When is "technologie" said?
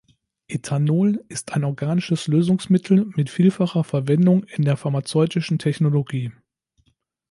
5.59-6.31